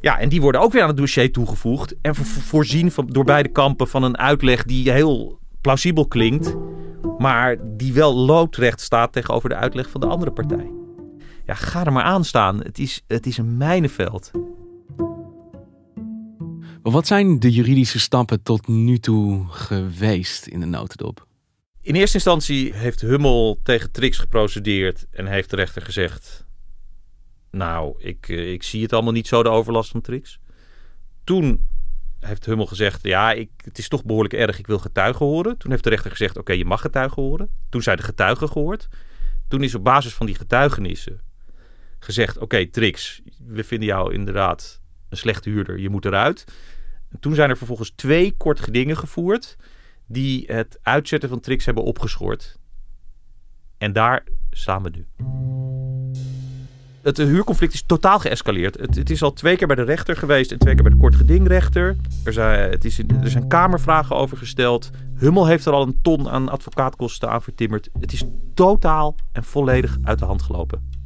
Ja, 0.00 0.18
en 0.18 0.28
die 0.28 0.40
worden 0.40 0.60
ook 0.60 0.72
weer 0.72 0.82
aan 0.82 0.88
het 0.88 0.96
dossier 0.96 1.32
toegevoegd. 1.32 1.94
En 2.02 2.14
voorzien 2.14 2.90
van, 2.90 3.06
door 3.06 3.24
beide 3.24 3.48
kampen 3.48 3.88
van 3.88 4.02
een 4.02 4.18
uitleg 4.18 4.64
die 4.64 4.90
heel 4.90 5.38
plausibel 5.60 6.06
klinkt. 6.06 6.56
Maar 7.18 7.56
die 7.76 7.92
wel 7.92 8.14
loodrecht 8.14 8.80
staat 8.80 9.12
tegenover 9.12 9.48
de 9.48 9.54
uitleg 9.54 9.90
van 9.90 10.00
de 10.00 10.06
andere 10.06 10.30
partij. 10.30 10.70
Ja, 11.44 11.54
ga 11.54 11.84
er 11.84 11.92
maar 11.92 12.02
aan 12.02 12.24
staan. 12.24 12.62
Het 12.62 12.78
is, 12.78 13.02
het 13.06 13.26
is 13.26 13.38
een 13.38 13.56
mijnenveld. 13.56 14.30
Wat 16.82 17.06
zijn 17.06 17.40
de 17.40 17.50
juridische 17.50 17.98
stappen 17.98 18.42
tot 18.42 18.66
nu 18.66 18.98
toe 18.98 19.44
geweest 19.48 20.46
in 20.46 20.60
de 20.60 20.66
notendop? 20.66 21.27
In 21.88 21.94
eerste 21.94 22.14
instantie 22.14 22.74
heeft 22.74 23.00
Hummel 23.00 23.60
tegen 23.62 23.90
Trix 23.90 24.18
geprocedeerd 24.18 25.06
en 25.10 25.26
heeft 25.26 25.50
de 25.50 25.56
rechter 25.56 25.82
gezegd: 25.82 26.46
Nou, 27.50 27.94
ik, 27.98 28.28
eh, 28.28 28.52
ik 28.52 28.62
zie 28.62 28.82
het 28.82 28.92
allemaal 28.92 29.12
niet 29.12 29.26
zo, 29.26 29.42
de 29.42 29.48
overlast 29.48 29.90
van 29.90 30.00
Trix. 30.00 30.40
Toen 31.24 31.68
heeft 32.20 32.46
Hummel 32.46 32.66
gezegd: 32.66 33.02
Ja, 33.02 33.32
ik, 33.32 33.50
het 33.64 33.78
is 33.78 33.88
toch 33.88 34.04
behoorlijk 34.04 34.34
erg, 34.34 34.58
ik 34.58 34.66
wil 34.66 34.78
getuigen 34.78 35.26
horen. 35.26 35.56
Toen 35.56 35.70
heeft 35.70 35.84
de 35.84 35.90
rechter 35.90 36.10
gezegd: 36.10 36.38
Oké, 36.38 36.52
je 36.52 36.64
mag 36.64 36.80
getuigen 36.80 37.22
horen. 37.22 37.50
Toen 37.68 37.82
zijn 37.82 37.96
de 37.96 38.02
getuigen 38.02 38.48
gehoord. 38.48 38.88
Toen 39.48 39.62
is 39.62 39.74
op 39.74 39.84
basis 39.84 40.14
van 40.14 40.26
die 40.26 40.34
getuigenissen 40.34 41.20
gezegd: 41.98 42.38
Oké, 42.38 42.66
Trix, 42.66 43.22
we 43.46 43.64
vinden 43.64 43.88
jou 43.88 44.14
inderdaad 44.14 44.80
een 45.08 45.16
slechte 45.16 45.50
huurder, 45.50 45.78
je 45.78 45.90
moet 45.90 46.04
eruit. 46.04 46.44
En 47.10 47.20
toen 47.20 47.34
zijn 47.34 47.50
er 47.50 47.56
vervolgens 47.56 47.90
twee 47.90 48.34
korte 48.36 48.62
gedingen 48.62 48.96
gevoerd 48.96 49.56
die 50.08 50.44
het 50.46 50.78
uitzetten 50.82 51.28
van 51.28 51.40
Trix 51.40 51.64
hebben 51.64 51.84
opgeschort. 51.84 52.58
En 53.78 53.92
daar 53.92 54.24
staan 54.50 54.82
we 54.82 54.90
nu. 54.90 55.06
Het 57.02 57.16
huurconflict 57.16 57.74
is 57.74 57.82
totaal 57.86 58.18
geëscaleerd. 58.18 58.78
Het, 58.78 58.96
het, 58.96 59.10
is 59.10 59.22
al 59.22 59.32
twee 59.32 59.56
keer 59.56 59.66
bij 59.66 59.76
de 59.76 59.82
rechter 59.82 60.16
geweest 60.16 60.52
en 60.52 60.58
twee 60.58 60.74
keer 60.74 60.82
bij 60.82 60.92
de 60.92 60.98
kortgedingrechter. 60.98 61.96
Er 62.24 62.32
zijn, 62.32 62.70
het 62.70 62.84
is, 62.84 62.98
er 62.98 63.30
zijn 63.30 63.48
kamervragen 63.48 64.16
over 64.16 64.36
gesteld. 64.36 64.90
Hummel 65.14 65.46
heeft 65.46 65.66
er 65.66 65.72
al 65.72 65.82
een 65.82 65.98
ton 66.02 66.28
aan 66.28 66.48
advocaatkosten 66.48 67.30
aan 67.30 67.42
vertimmerd. 67.42 67.88
Het 68.00 68.12
is 68.12 68.24
totaal 68.54 69.14
en 69.32 69.44
volledig 69.44 69.98
uit 70.02 70.18
de 70.18 70.24
hand 70.24 70.42
gelopen. 70.42 70.97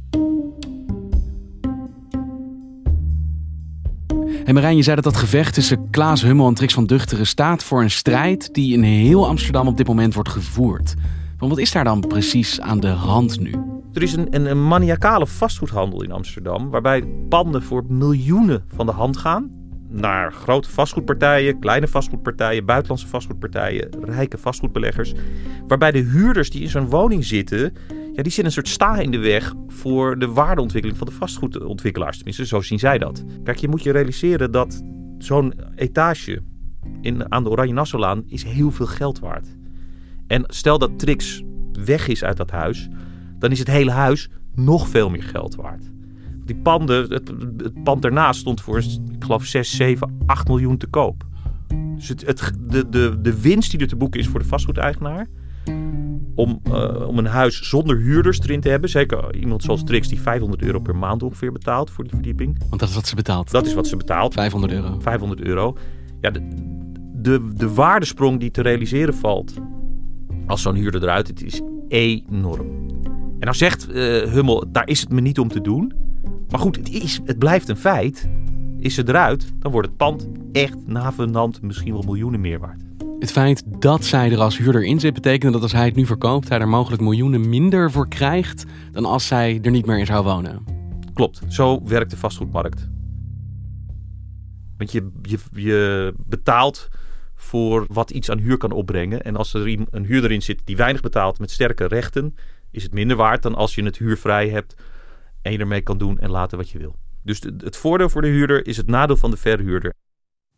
En 4.43 4.53
Marijn, 4.53 4.75
je 4.75 4.83
zei 4.83 4.95
dat 4.95 5.03
dat 5.03 5.15
gevecht 5.15 5.53
tussen 5.53 5.89
Klaas 5.89 6.21
Hummel 6.21 6.47
en 6.47 6.53
Trix 6.53 6.73
van 6.73 6.85
Duchteren 6.85 7.27
staat 7.27 7.63
voor 7.63 7.81
een 7.81 7.91
strijd 7.91 8.53
die 8.53 8.73
in 8.73 8.83
heel 8.83 9.27
Amsterdam 9.27 9.67
op 9.67 9.77
dit 9.77 9.87
moment 9.87 10.13
wordt 10.13 10.29
gevoerd. 10.29 10.93
Want 11.37 11.51
wat 11.51 11.59
is 11.59 11.71
daar 11.71 11.83
dan 11.83 11.99
precies 11.99 12.61
aan 12.61 12.79
de 12.79 12.87
hand 12.87 13.39
nu? 13.39 13.51
Er 13.93 14.01
is 14.01 14.13
een, 14.13 14.27
een, 14.29 14.45
een 14.45 14.67
maniacale 14.67 15.27
vastgoedhandel 15.27 16.03
in 16.03 16.11
Amsterdam, 16.11 16.69
waarbij 16.69 17.03
panden 17.29 17.63
voor 17.63 17.83
miljoenen 17.87 18.63
van 18.75 18.85
de 18.85 18.91
hand 18.91 19.17
gaan. 19.17 19.51
Naar 19.89 20.33
grote 20.33 20.69
vastgoedpartijen, 20.69 21.59
kleine 21.59 21.87
vastgoedpartijen, 21.87 22.65
buitenlandse 22.65 23.07
vastgoedpartijen, 23.07 23.89
rijke 24.01 24.37
vastgoedbeleggers. 24.37 25.13
Waarbij 25.67 25.91
de 25.91 25.99
huurders 25.99 26.49
die 26.49 26.61
in 26.61 26.69
zo'n 26.69 26.89
woning 26.89 27.25
zitten, 27.25 27.73
ja, 28.13 28.23
die 28.23 28.31
zitten 28.31 28.45
een 28.45 28.51
soort 28.51 28.67
sta 28.67 28.95
in 28.95 29.11
de 29.11 29.17
weg 29.17 29.53
voor 29.67 30.19
de 30.19 30.27
waardeontwikkeling 30.27 30.99
van 30.99 31.07
de 31.07 31.13
vastgoedontwikkelaars. 31.13 32.15
Tenminste, 32.15 32.45
zo 32.45 32.61
zien 32.61 32.79
zij 32.79 32.97
dat. 32.97 33.23
Kijk, 33.43 33.57
je 33.57 33.67
moet 33.67 33.83
je 33.83 33.91
realiseren 33.91 34.51
dat 34.51 34.83
zo'n 35.17 35.53
etage 35.75 36.41
in, 37.01 37.31
aan 37.31 37.43
de 37.43 37.49
Oranje 37.49 37.73
Nassaulaan 37.73 38.23
is 38.27 38.43
heel 38.43 38.71
veel 38.71 38.85
geld 38.85 39.19
waard. 39.19 39.47
En 40.27 40.43
stel 40.47 40.77
dat 40.77 40.99
Trix 40.99 41.43
weg 41.85 42.07
is 42.07 42.23
uit 42.23 42.37
dat 42.37 42.51
huis, 42.51 42.87
dan 43.39 43.51
is 43.51 43.59
het 43.59 43.67
hele 43.67 43.91
huis 43.91 44.29
nog 44.55 44.87
veel 44.87 45.09
meer 45.09 45.23
geld 45.23 45.55
waard. 45.55 45.91
Die 46.45 46.55
panden, 46.55 47.09
het, 47.09 47.27
het 47.57 47.83
pand 47.83 48.01
daarnaast 48.01 48.39
stond 48.39 48.61
voor, 48.61 48.77
ik 48.77 49.23
geloof, 49.23 49.45
6, 49.45 49.75
7, 49.75 50.17
8 50.25 50.47
miljoen 50.47 50.77
te 50.77 50.87
koop. 50.87 51.23
Dus 51.95 52.07
het, 52.07 52.53
de, 52.59 52.89
de, 52.89 53.21
de 53.21 53.41
winst 53.41 53.71
die 53.71 53.79
er 53.79 53.87
te 53.87 53.95
boeken 53.95 54.19
is 54.19 54.27
voor 54.27 54.39
de 54.39 54.45
vastgoedeigenaar, 54.45 55.27
om, 56.35 56.59
uh, 56.67 57.07
om 57.07 57.17
een 57.17 57.25
huis 57.25 57.69
zonder 57.69 57.97
huurders 57.97 58.39
erin 58.39 58.61
te 58.61 58.69
hebben. 58.69 58.89
Zeker 58.89 59.35
iemand 59.35 59.63
zoals 59.63 59.83
Trix 59.83 60.07
die 60.07 60.21
500 60.21 60.61
euro 60.61 60.79
per 60.79 60.95
maand 60.95 61.23
ongeveer 61.23 61.51
betaalt 61.51 61.91
voor 61.91 62.03
die 62.03 62.13
verdieping. 62.13 62.57
Want 62.69 62.79
dat 62.79 62.89
is 62.89 62.95
wat 62.95 63.07
ze 63.07 63.15
betaalt. 63.15 63.51
Dat 63.51 63.65
is 63.65 63.73
wat 63.73 63.87
ze 63.87 63.97
betaalt. 63.97 64.33
500 64.33 64.73
euro. 64.73 64.99
500 64.99 65.41
euro. 65.41 65.77
Ja, 66.21 66.29
de, 66.29 66.47
de, 67.13 67.53
de 67.53 67.73
waardesprong 67.73 68.39
die 68.39 68.51
te 68.51 68.61
realiseren 68.61 69.15
valt 69.15 69.53
als 70.47 70.61
zo'n 70.61 70.75
huurder 70.75 71.03
eruit 71.03 71.27
het 71.27 71.43
is 71.43 71.61
enorm. 71.87 72.67
En 73.39 73.49
nou 73.49 73.55
zegt 73.55 73.89
uh, 73.89 73.95
Hummel, 74.21 74.65
daar 74.71 74.87
is 74.87 74.99
het 74.99 75.11
me 75.11 75.21
niet 75.21 75.39
om 75.39 75.47
te 75.47 75.61
doen. 75.61 75.93
Maar 76.49 76.59
goed, 76.59 76.75
het, 76.75 76.89
is, 76.89 77.19
het 77.25 77.39
blijft 77.39 77.69
een 77.69 77.77
feit. 77.77 78.29
Is 78.79 78.93
ze 78.93 79.03
eruit, 79.07 79.53
dan 79.59 79.71
wordt 79.71 79.87
het 79.87 79.97
pand 79.97 80.29
echt 80.51 80.87
navenant 80.87 81.61
misschien 81.61 81.93
wel 81.93 82.01
miljoenen 82.01 82.41
meer 82.41 82.59
waard. 82.59 82.81
Het 83.23 83.31
feit 83.31 83.63
dat 83.81 84.05
zij 84.05 84.31
er 84.31 84.39
als 84.39 84.57
huurder 84.57 84.83
in 84.83 84.99
zit, 84.99 85.13
betekent 85.13 85.53
dat 85.53 85.61
als 85.61 85.71
hij 85.71 85.85
het 85.85 85.95
nu 85.95 86.05
verkoopt, 86.05 86.49
hij 86.49 86.59
er 86.59 86.67
mogelijk 86.67 87.01
miljoenen 87.01 87.49
minder 87.49 87.91
voor 87.91 88.07
krijgt 88.07 88.65
dan 88.91 89.05
als 89.05 89.27
zij 89.27 89.59
er 89.61 89.71
niet 89.71 89.85
meer 89.85 89.99
in 89.99 90.05
zou 90.05 90.23
wonen. 90.23 90.65
Klopt, 91.13 91.41
zo 91.47 91.83
werkt 91.83 92.11
de 92.11 92.17
vastgoedmarkt. 92.17 92.89
Want 94.77 94.91
je, 94.91 95.11
je, 95.21 95.37
je 95.51 96.13
betaalt 96.17 96.89
voor 97.35 97.85
wat 97.89 98.11
iets 98.11 98.29
aan 98.29 98.39
huur 98.39 98.57
kan 98.57 98.71
opbrengen. 98.71 99.21
En 99.21 99.35
als 99.35 99.53
er 99.53 99.67
een 99.89 100.05
huurder 100.05 100.31
in 100.31 100.41
zit 100.41 100.61
die 100.63 100.77
weinig 100.77 101.01
betaalt 101.01 101.39
met 101.39 101.51
sterke 101.51 101.85
rechten, 101.85 102.35
is 102.71 102.83
het 102.83 102.93
minder 102.93 103.17
waard 103.17 103.43
dan 103.43 103.55
als 103.55 103.75
je 103.75 103.83
het 103.83 103.97
huurvrij 103.97 104.49
hebt 104.49 104.75
en 105.41 105.51
je 105.51 105.57
ermee 105.57 105.81
kan 105.81 105.97
doen 105.97 106.19
en 106.19 106.29
laten 106.29 106.57
wat 106.57 106.69
je 106.69 106.77
wil. 106.77 106.95
Dus 107.21 107.39
het 107.57 107.77
voordeel 107.77 108.09
voor 108.09 108.21
de 108.21 108.27
huurder 108.27 108.67
is 108.67 108.77
het 108.77 108.87
nadeel 108.87 109.17
van 109.17 109.31
de 109.31 109.37
verhuurder. 109.37 109.93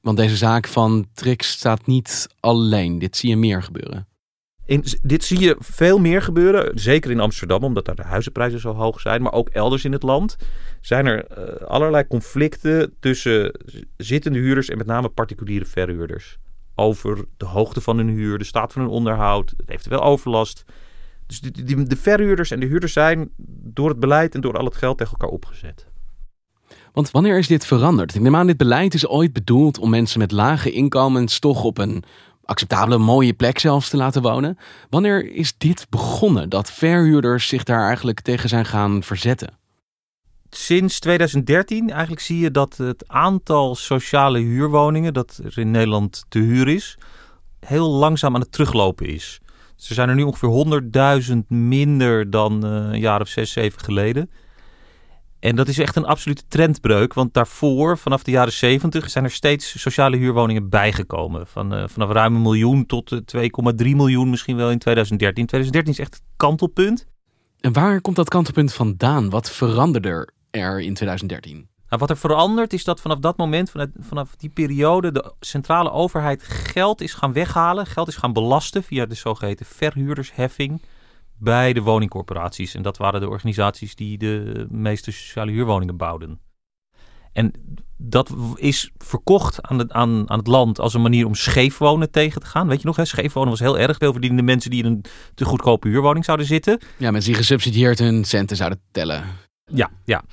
Want 0.06 0.18
deze 0.18 0.36
zaak 0.36 0.68
van 0.68 1.06
Trix 1.14 1.50
staat 1.50 1.86
niet 1.86 2.28
alleen. 2.40 3.00
Dit 3.00 3.18
zie 3.18 3.30
je 3.30 3.38
meer 3.38 3.64
gebeuren. 3.64 4.08
In, 4.66 4.84
dit 5.02 5.24
zie 5.24 5.40
je 5.40 5.56
veel 5.60 6.00
meer 6.00 6.22
gebeuren. 6.22 6.80
Zeker 6.80 7.12
in 7.12 7.20
Amsterdam, 7.20 7.64
omdat 7.64 7.86
daar 7.86 7.96
de 7.96 8.04
huizenprijzen 8.04 8.60
zo 8.60 8.74
hoog 8.74 9.00
zijn. 9.02 9.22
Maar 9.22 9.34
ook 9.34 9.50
elders 9.50 9.86
in 9.86 9.92
het 9.92 10.04
land 10.04 10.36
zijn 10.82 11.06
er 11.06 11.26
uh, 11.38 11.68
allerlei 11.68 12.08
conflicten 12.08 12.94
tussen 13.00 13.60
zittende 13.98 14.40
huurders 14.40 14.70
en 14.70 14.78
met 14.78 14.88
name 14.88 15.10
particuliere 15.10 15.66
verhuurders. 15.66 16.38
Over 16.76 17.26
de 17.38 17.46
hoogte 17.46 17.82
van 17.82 17.98
hun 17.98 18.10
huur, 18.10 18.38
de 18.38 18.44
staat 18.44 18.74
van 18.74 18.82
hun 18.82 18.92
onderhoud, 18.92 19.54
eventueel 19.66 20.04
overlast. 20.04 20.66
Dus 21.26 21.42
de, 21.42 21.84
de 21.84 21.98
verhuurders 21.98 22.52
en 22.52 22.60
de 22.60 22.66
huurders 22.66 22.94
zijn 22.94 23.30
door 23.64 23.90
het 23.90 24.00
beleid 24.00 24.36
en 24.36 24.42
door 24.42 24.58
al 24.58 24.66
het 24.66 24.76
geld 24.76 24.98
tegen 24.98 25.12
elkaar 25.12 25.36
opgezet. 25.36 25.88
Want 26.96 27.12
wanneer 27.12 27.38
is 27.38 27.48
dit 27.48 27.66
veranderd? 27.66 28.16
Ik 28.16 28.22
neem 28.22 28.36
aan, 28.36 28.48
dit 28.48 28.58
beleid 28.58 28.94
is 28.94 29.08
ooit 29.08 29.34
bedoeld 29.34 29.80
om 29.80 29.90
mensen 29.90 30.20
met 30.20 30.32
lage 30.32 30.72
inkomens 30.72 31.40
toch 31.40 31.64
op 31.64 31.78
een 31.78 32.04
acceptabele, 32.44 32.98
mooie 32.98 33.34
plek 33.34 33.60
zelfs 33.60 33.90
te 33.90 33.98
laten 33.98 34.22
wonen. 34.22 34.58
Wanneer 34.90 35.32
is 35.32 35.58
dit 35.58 35.88
begonnen, 35.90 36.50
dat 36.50 36.72
verhuurders 36.72 37.48
zich 37.48 37.64
daar 37.64 37.88
eigenlijk 37.88 38.22
tegen 38.22 38.50
zijn 38.50 38.66
gaan 38.66 39.04
verzetten? 39.04 39.58
Sinds 40.50 41.00
2013 41.00 41.90
eigenlijk 41.90 42.22
zie 42.22 42.40
je 42.40 42.52
dat 42.52 42.78
het 42.78 43.04
aantal 43.08 43.76
sociale 43.76 44.40
huurwoningen 44.40 45.14
dat 45.14 45.40
er 45.44 45.58
in 45.60 45.72
Nederland 45.72 46.26
te 46.30 46.40
huur 46.40 46.68
is, 46.68 46.98
heel 47.60 47.90
langzaam 47.90 48.36
aan 48.36 48.42
het 48.42 48.52
teruglopen 48.52 49.06
is. 49.06 49.40
Dus 49.76 49.90
er 49.90 49.96
zijn 49.96 50.10
er 50.10 50.16
nu 50.16 50.24
ongeveer 50.24 50.82
100.000 51.32 51.38
minder 51.48 52.30
dan 52.30 52.66
uh, 52.66 52.72
een 52.72 53.00
jaar 53.00 53.22
of 53.22 53.28
zes, 53.28 53.52
zeven 53.52 53.82
geleden. 53.82 54.30
En 55.46 55.56
dat 55.56 55.68
is 55.68 55.80
echt 55.80 55.96
een 55.96 56.06
absolute 56.06 56.44
trendbreuk. 56.48 57.14
Want 57.14 57.34
daarvoor, 57.34 57.98
vanaf 57.98 58.24
de 58.24 58.32
jaren 58.32 58.54
70, 58.54 59.10
zijn 59.10 59.24
er 59.24 59.32
steeds 59.32 59.80
sociale 59.80 60.18
huurwoningen 60.18 60.70
bijgekomen. 60.70 61.48
Van, 61.48 61.74
uh, 61.74 61.84
vanaf 61.88 62.12
ruim 62.12 62.36
een 62.36 62.42
miljoen 62.42 62.86
tot 62.86 63.12
uh, 63.12 63.20
2,3 63.20 63.86
miljoen 63.96 64.30
misschien 64.30 64.56
wel 64.56 64.72
in 64.72 64.80
2013. 64.80 65.46
2013 65.46 65.94
is 65.94 66.00
echt 66.00 66.14
het 66.14 66.24
kantelpunt. 66.38 67.08
En 67.60 67.74
waar 67.74 68.02
komt 68.02 68.16
dat 68.16 68.30
kantelpunt 68.30 68.74
vandaan? 68.74 69.30
Wat 69.30 69.52
veranderde 69.52 70.30
er 70.52 70.80
in 70.82 70.94
2013? 70.94 71.56
Nou, 71.56 72.02
wat 72.02 72.10
er 72.10 72.18
verandert 72.18 72.74
is 72.74 72.84
dat 72.84 73.02
vanaf 73.02 73.20
dat 73.20 73.38
moment, 73.38 73.72
vanaf 74.00 74.36
die 74.36 74.50
periode, 74.50 75.12
de 75.12 75.34
centrale 75.40 75.92
overheid 75.92 76.44
geld 76.44 77.02
is 77.02 77.14
gaan 77.14 77.34
weghalen. 77.34 77.86
Geld 77.86 78.08
is 78.08 78.16
gaan 78.16 78.34
belasten 78.34 78.84
via 78.84 79.06
de 79.06 79.16
zogeheten 79.16 79.66
verhuurdersheffing 79.66 80.82
bij 81.38 81.74
de 81.74 81.82
woningcorporaties. 81.82 82.74
En 82.74 82.82
dat 82.82 82.98
waren 82.98 83.20
de 83.20 83.30
organisaties 83.30 83.96
die 83.96 84.18
de 84.18 84.66
meeste 84.70 85.12
sociale 85.12 85.52
huurwoningen 85.52 85.98
bouwden. 85.98 86.40
En 87.34 87.52
dat 87.98 88.34
is 88.56 88.92
verkocht 88.98 89.62
aan, 89.62 89.78
de, 89.78 89.86
aan, 89.90 90.30
aan 90.30 90.38
het 90.38 90.48
land 90.48 90.80
als 90.80 90.94
een 90.94 91.02
manier 91.02 91.26
om 91.26 91.36
scheefwonen 91.36 92.12
tegen 92.12 92.42
te 92.42 92.48
gaan. 92.48 92.68
Weet 92.68 92.82
je 92.82 92.88
nog, 92.88 92.96
hè? 92.96 93.06
scheefwonen 93.06 93.50
was 93.50 93.60
heel 93.60 93.80
erg 93.80 93.98
veel 93.98 94.12
verdienende 94.12 94.44
mensen 94.44 94.70
die 94.70 94.84
in 94.84 94.92
een 94.92 95.06
te 95.34 95.46
goedkope 95.46 95.88
huurwoning 95.88 96.26
zouden 96.26 96.46
zitten. 96.46 96.80
Ja, 96.98 97.12
mensen 97.12 97.32
die 97.32 97.40
gesubsidieerd 97.40 98.00
hun 98.00 98.26
centen 98.26 98.58
zouden 98.58 98.82
tellen. 98.92 99.24
Ja, 99.66 99.90
ja. 100.06 100.24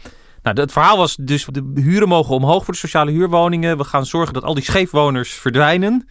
Nou, 0.43 0.61
het 0.61 0.73
verhaal 0.73 0.97
was 0.97 1.17
dus 1.17 1.47
de 1.51 1.71
huren 1.75 2.09
mogen 2.09 2.35
omhoog 2.35 2.65
voor 2.65 2.75
de 2.75 2.81
sociale 2.81 3.11
huurwoningen. 3.11 3.77
We 3.77 3.85
gaan 3.85 4.07
zorgen 4.07 4.35
dat 4.35 4.45
al 4.45 4.55
die 4.55 4.65
scheefwoners 4.65 5.33
verdwijnen. 5.33 6.09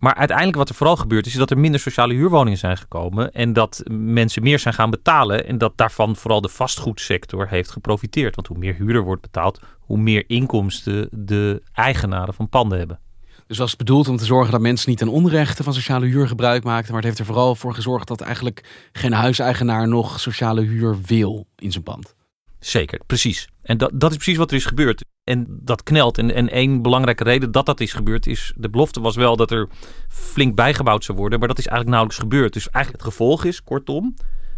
Maar 0.00 0.14
uiteindelijk 0.14 0.56
wat 0.56 0.68
er 0.68 0.74
vooral 0.74 0.96
gebeurt 0.96 1.26
is 1.26 1.34
dat 1.34 1.50
er 1.50 1.58
minder 1.58 1.80
sociale 1.80 2.14
huurwoningen 2.14 2.58
zijn 2.58 2.76
gekomen. 2.76 3.32
En 3.32 3.52
dat 3.52 3.82
mensen 3.90 4.42
meer 4.42 4.58
zijn 4.58 4.74
gaan 4.74 4.90
betalen. 4.90 5.46
En 5.46 5.58
dat 5.58 5.76
daarvan 5.76 6.16
vooral 6.16 6.40
de 6.40 6.48
vastgoedsector 6.48 7.48
heeft 7.48 7.70
geprofiteerd. 7.70 8.34
Want 8.34 8.46
hoe 8.46 8.58
meer 8.58 8.74
huurder 8.74 9.02
wordt 9.02 9.22
betaald, 9.22 9.60
hoe 9.80 9.98
meer 9.98 10.24
inkomsten 10.26 11.08
de 11.10 11.62
eigenaren 11.72 12.34
van 12.34 12.48
panden 12.48 12.78
hebben. 12.78 12.98
Dus 13.46 13.58
was 13.58 13.76
bedoeld 13.76 14.08
om 14.08 14.16
te 14.16 14.24
zorgen 14.24 14.52
dat 14.52 14.60
mensen 14.60 14.88
niet 14.88 14.98
ten 14.98 15.08
onrechte 15.08 15.62
van 15.62 15.74
sociale 15.74 16.06
huur 16.06 16.28
gebruik 16.28 16.64
maakten. 16.64 16.92
Maar 16.92 17.02
het 17.02 17.08
heeft 17.08 17.18
er 17.18 17.34
vooral 17.34 17.54
voor 17.54 17.74
gezorgd 17.74 18.08
dat 18.08 18.20
eigenlijk 18.20 18.88
geen 18.92 19.12
huiseigenaar 19.12 19.88
nog 19.88 20.20
sociale 20.20 20.60
huur 20.60 20.98
wil 21.06 21.46
in 21.56 21.72
zijn 21.72 21.84
pand. 21.84 22.14
Zeker, 22.60 23.00
precies. 23.06 23.48
En 23.62 23.78
dat, 23.78 23.90
dat 23.94 24.10
is 24.10 24.16
precies 24.16 24.36
wat 24.36 24.50
er 24.50 24.56
is 24.56 24.64
gebeurd. 24.64 25.04
En 25.24 25.46
dat 25.48 25.82
knelt. 25.82 26.18
En, 26.18 26.34
en 26.34 26.48
één 26.48 26.82
belangrijke 26.82 27.24
reden 27.24 27.52
dat 27.52 27.66
dat 27.66 27.80
is 27.80 27.92
gebeurd 27.92 28.26
is... 28.26 28.52
de 28.56 28.70
belofte 28.70 29.00
was 29.00 29.16
wel 29.16 29.36
dat 29.36 29.50
er 29.50 29.68
flink 30.08 30.54
bijgebouwd 30.54 31.04
zou 31.04 31.18
worden... 31.18 31.38
maar 31.38 31.48
dat 31.48 31.58
is 31.58 31.66
eigenlijk 31.66 31.96
nauwelijks 31.96 32.28
gebeurd. 32.28 32.52
Dus 32.52 32.70
eigenlijk 32.70 33.04
het 33.04 33.14
gevolg 33.14 33.44
is, 33.44 33.62
kortom... 33.62 34.14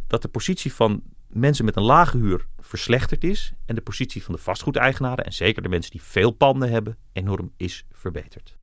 dat 0.07 0.23
de 0.23 0.29
positie 0.29 0.73
van 0.73 1.03
mensen 1.29 1.65
met 1.65 1.77
een 1.77 1.83
lage 1.83 2.17
huur 2.17 2.47
verslechterd 2.59 3.25
is... 3.25 3.53
en 3.67 3.75
de 3.75 3.81
positie 3.81 4.25
van 4.25 4.35
de 4.35 4.41
vastgoedeigenaren... 4.41 5.25
en 5.25 5.33
zeker 5.33 5.63
de 5.63 5.69
mensen 5.69 5.91
die 5.91 6.03
veel 6.03 6.31
panden 6.31 6.71
hebben... 6.71 6.97
enorm 7.13 7.53
is 7.57 7.85
verbeterd. 7.91 8.62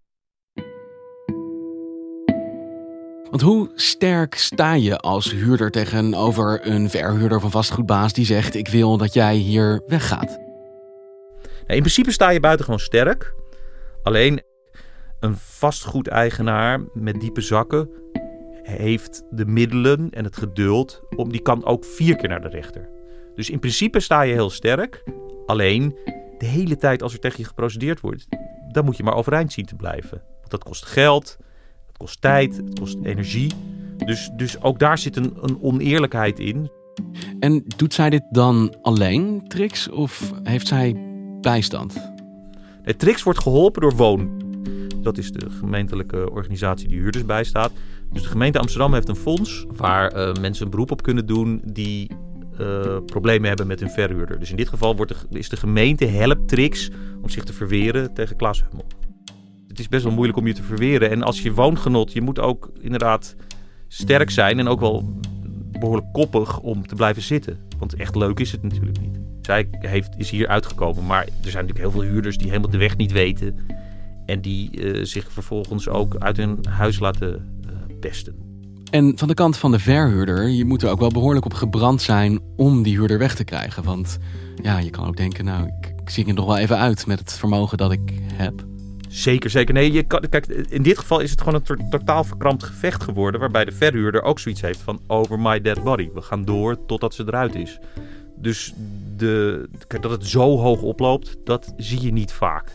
Want 3.29 3.41
hoe 3.41 3.69
sterk 3.75 4.35
sta 4.35 4.73
je 4.73 4.97
als 4.97 5.31
huurder 5.31 5.71
tegenover 5.71 6.67
een 6.67 6.89
verhuurder 6.89 7.39
van 7.39 7.51
vastgoedbaas 7.51 8.13
die 8.13 8.25
zegt: 8.25 8.55
Ik 8.55 8.67
wil 8.67 8.97
dat 8.97 9.13
jij 9.13 9.35
hier 9.35 9.81
weggaat? 9.87 10.39
in 11.67 11.79
principe 11.79 12.11
sta 12.11 12.29
je 12.29 12.39
buitengewoon 12.39 12.79
sterk. 12.79 13.33
Alleen 14.03 14.41
een 15.19 15.35
vastgoedeigenaar 15.37 16.81
met 16.93 17.19
diepe 17.19 17.41
zakken 17.41 17.89
heeft 18.63 19.23
de 19.29 19.45
middelen 19.45 20.09
en 20.09 20.23
het 20.23 20.37
geduld 20.37 21.01
om 21.15 21.31
die 21.31 21.41
kan 21.41 21.65
ook 21.65 21.85
vier 21.85 22.15
keer 22.15 22.29
naar 22.29 22.41
de 22.41 22.49
rechter. 22.49 22.89
Dus 23.35 23.49
in 23.49 23.59
principe 23.59 23.99
sta 23.99 24.21
je 24.21 24.33
heel 24.33 24.49
sterk. 24.49 25.03
Alleen 25.45 25.97
de 26.37 26.45
hele 26.45 26.77
tijd 26.77 27.03
als 27.03 27.13
er 27.13 27.19
tegen 27.19 27.39
je 27.39 27.45
geprocedeerd 27.45 27.99
wordt, 27.99 28.27
dan 28.71 28.85
moet 28.85 28.97
je 28.97 29.03
maar 29.03 29.15
overeind 29.15 29.51
zien 29.51 29.65
te 29.65 29.75
blijven. 29.75 30.21
Want 30.37 30.51
dat 30.51 30.63
kost 30.63 30.85
geld, 30.85 31.37
kost 31.99 32.21
tijd, 32.21 32.57
het 32.57 32.79
kost 32.79 32.97
energie. 33.03 33.51
Dus, 34.05 34.29
dus 34.35 34.61
ook 34.61 34.79
daar 34.79 34.97
zit 34.97 35.15
een, 35.15 35.33
een 35.41 35.61
oneerlijkheid 35.61 36.39
in. 36.39 36.69
En 37.39 37.63
doet 37.77 37.93
zij 37.93 38.09
dit 38.09 38.23
dan 38.29 38.75
alleen, 38.81 39.47
Trix, 39.47 39.89
of 39.89 40.33
heeft 40.43 40.67
zij 40.67 40.95
bijstand? 41.41 42.11
Nee, 42.83 42.95
Trix 42.95 43.23
wordt 43.23 43.39
geholpen 43.39 43.81
door 43.81 43.95
Woon. 43.95 44.41
Dat 45.01 45.17
is 45.17 45.31
de 45.31 45.49
gemeentelijke 45.49 46.31
organisatie 46.31 46.87
die 46.87 46.99
huurders 46.99 47.25
bijstaat. 47.25 47.71
Dus 48.11 48.21
de 48.21 48.29
gemeente 48.29 48.59
Amsterdam 48.59 48.93
heeft 48.93 49.09
een 49.09 49.15
fonds 49.15 49.65
waar 49.75 50.15
uh, 50.15 50.33
mensen 50.41 50.65
een 50.65 50.71
beroep 50.71 50.91
op 50.91 51.01
kunnen 51.01 51.25
doen 51.25 51.61
die 51.65 52.11
uh, 52.59 52.97
problemen 53.05 53.47
hebben 53.47 53.67
met 53.67 53.79
hun 53.79 53.89
verhuurder. 53.89 54.39
Dus 54.39 54.49
in 54.49 54.55
dit 54.55 54.69
geval 54.69 54.95
wordt 54.95 55.27
de, 55.29 55.37
is 55.37 55.49
de 55.49 55.57
gemeente 55.57 56.05
helpt 56.05 56.47
Trix 56.47 56.89
om 57.21 57.29
zich 57.29 57.43
te 57.43 57.53
verweren 57.53 58.13
tegen 58.13 58.35
Klaas 58.35 58.63
Hummel. 58.63 58.85
Het 59.69 59.79
is 59.79 59.87
best 59.87 60.03
wel 60.03 60.13
moeilijk 60.13 60.37
om 60.37 60.47
je 60.47 60.53
te 60.53 60.63
verweren. 60.63 61.09
En 61.09 61.23
als 61.23 61.41
je 61.41 61.53
woongenot, 61.53 62.13
je 62.13 62.21
moet 62.21 62.39
ook 62.39 62.71
inderdaad 62.81 63.35
sterk 63.87 64.29
zijn 64.29 64.59
en 64.59 64.67
ook 64.67 64.79
wel 64.79 65.19
behoorlijk 65.79 66.13
koppig 66.13 66.59
om 66.59 66.87
te 66.87 66.95
blijven 66.95 67.21
zitten. 67.21 67.57
Want 67.77 67.95
echt 67.95 68.15
leuk 68.15 68.39
is 68.39 68.51
het 68.51 68.63
natuurlijk 68.63 68.99
niet. 68.99 69.19
Zij 69.41 69.67
heeft, 69.71 70.09
is 70.17 70.29
hier 70.29 70.47
uitgekomen, 70.47 71.05
maar 71.05 71.23
er 71.23 71.29
zijn 71.49 71.65
natuurlijk 71.65 71.79
heel 71.79 71.91
veel 71.91 72.11
huurders 72.11 72.37
die 72.37 72.47
helemaal 72.47 72.69
de 72.69 72.77
weg 72.77 72.97
niet 72.97 73.11
weten. 73.11 73.55
En 74.25 74.41
die 74.41 74.81
uh, 74.81 75.05
zich 75.05 75.31
vervolgens 75.31 75.87
ook 75.87 76.15
uit 76.15 76.37
hun 76.37 76.57
huis 76.69 76.99
laten 76.99 77.59
uh, 77.65 77.71
pesten. 77.99 78.35
En 78.91 79.17
van 79.17 79.27
de 79.27 79.33
kant 79.33 79.57
van 79.57 79.71
de 79.71 79.79
verhuurder, 79.79 80.49
je 80.49 80.65
moet 80.65 80.83
er 80.83 80.89
ook 80.89 80.99
wel 80.99 81.11
behoorlijk 81.11 81.45
op 81.45 81.53
gebrand 81.53 82.01
zijn 82.01 82.39
om 82.55 82.83
die 82.83 82.97
huurder 82.97 83.17
weg 83.17 83.35
te 83.35 83.43
krijgen. 83.43 83.83
Want 83.83 84.17
ja, 84.63 84.77
je 84.77 84.89
kan 84.89 85.07
ook 85.07 85.17
denken, 85.17 85.45
nou, 85.45 85.67
ik, 85.67 85.93
ik 86.01 86.09
zie 86.09 86.27
er 86.27 86.33
nog 86.33 86.45
wel 86.45 86.57
even 86.57 86.77
uit 86.77 87.07
met 87.07 87.19
het 87.19 87.33
vermogen 87.33 87.77
dat 87.77 87.91
ik 87.91 88.13
heb. 88.33 88.67
Zeker, 89.09 89.49
zeker. 89.49 89.73
Nee, 89.73 89.91
je 89.91 90.03
kijk, 90.03 90.47
in 90.47 90.83
dit 90.83 90.97
geval 90.97 91.19
is 91.19 91.31
het 91.31 91.41
gewoon 91.41 91.61
een 91.65 91.89
totaal 91.89 92.23
verkrampt 92.23 92.63
gevecht 92.63 93.03
geworden. 93.03 93.39
Waarbij 93.39 93.65
de 93.65 93.71
verhuurder 93.71 94.21
ook 94.21 94.39
zoiets 94.39 94.61
heeft 94.61 94.79
van 94.79 95.01
over 95.07 95.39
my 95.39 95.61
dead 95.61 95.83
body. 95.83 96.09
We 96.13 96.21
gaan 96.21 96.45
door 96.45 96.85
totdat 96.85 97.13
ze 97.13 97.23
eruit 97.27 97.55
is. 97.55 97.79
Dus 98.35 98.73
de, 99.15 99.65
kijk, 99.87 100.01
dat 100.01 100.11
het 100.11 100.25
zo 100.25 100.57
hoog 100.57 100.81
oploopt, 100.81 101.37
dat 101.43 101.73
zie 101.77 102.01
je 102.01 102.11
niet 102.11 102.31
vaak 102.31 102.71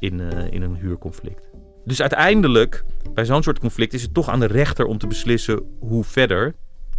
in, 0.00 0.18
uh, 0.18 0.52
in 0.52 0.62
een 0.62 0.76
huurconflict. 0.76 1.50
Dus 1.84 2.00
uiteindelijk, 2.00 2.84
bij 3.14 3.24
zo'n 3.24 3.42
soort 3.42 3.58
conflict, 3.58 3.92
is 3.92 4.02
het 4.02 4.14
toch 4.14 4.28
aan 4.28 4.40
de 4.40 4.46
rechter 4.46 4.86
om 4.86 4.98
te 4.98 5.06
beslissen 5.06 5.62
hoe 5.80 6.04
verder. 6.04 6.54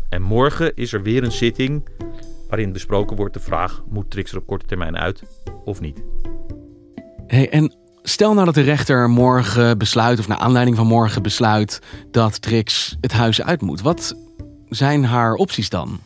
En 0.10 0.22
morgen 0.22 0.76
is 0.76 0.94
er 0.94 1.04
weer 1.04 1.24
een 1.24 1.32
zitting 1.32 1.88
waarin 2.50 2.72
besproken 2.72 3.16
wordt 3.16 3.34
de 3.34 3.40
vraag: 3.40 3.84
moet 3.90 4.12
Trix 4.12 4.32
er 4.32 4.38
op 4.38 4.48
korte 4.48 4.66
termijn 4.66 4.98
uit 4.98 5.24
of 5.66 5.82
niet? 5.82 6.04
Hey, 7.28 7.50
en 7.50 7.83
Stel 8.06 8.34
nou 8.34 8.46
dat 8.46 8.56
de 8.56 8.62
rechter 8.62 9.10
morgen 9.10 9.78
besluit, 9.78 10.20
of 10.20 10.28
naar 10.28 10.38
aanleiding 10.38 10.78
van 10.78 10.88
morgen 10.88 11.22
besluit, 11.22 11.82
dat 12.12 12.42
Trix 12.42 12.98
het 13.02 13.12
huis 13.12 13.42
uit 13.42 13.62
moet. 13.62 13.82
Wat 13.82 14.16
zijn 14.70 15.06
haar 15.06 15.34
opties 15.34 15.70
dan? 15.70 16.00